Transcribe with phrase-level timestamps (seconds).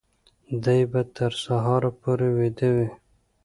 [0.63, 2.87] دی به تر سهاره پورې ویده وي.